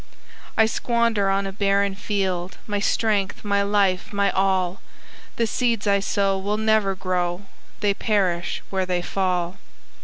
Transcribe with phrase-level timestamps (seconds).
[0.57, 4.81] "I squander on a barren field My strength, my life, my all:
[5.35, 7.43] The seeds I sow will never grow,
[7.81, 9.57] They perish where they fall."